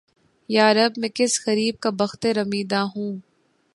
یارب! 0.49 0.91
میں 0.97 1.09
کس 1.15 1.39
غریب 1.47 1.75
کا 1.79 1.89
بختِ 1.89 2.25
رمیدہ 2.37 2.81
ہوں! 2.95 3.11